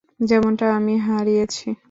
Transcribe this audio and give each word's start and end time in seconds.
যেমনটা 0.19 0.65
আমিও 0.77 0.99
হারিয়েছি। 1.07 1.67